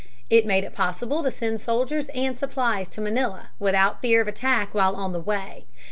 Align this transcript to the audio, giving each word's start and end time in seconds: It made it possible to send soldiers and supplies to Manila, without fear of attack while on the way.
It 0.31 0.47
made 0.47 0.63
it 0.63 0.73
possible 0.73 1.21
to 1.21 1.29
send 1.29 1.61
soldiers 1.61 2.09
and 2.15 2.35
supplies 2.35 2.87
to 2.87 3.01
Manila, 3.01 3.49
without 3.59 4.01
fear 4.01 4.19
of 4.19 4.27
attack 4.27 4.73
while 4.73 4.95
on 4.95 5.13
the 5.13 5.19
way. 5.21 5.67